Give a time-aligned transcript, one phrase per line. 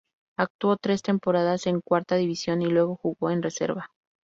[0.35, 3.91] Actuó tres temporadas en Cuarta División y luego jugó en Reserva.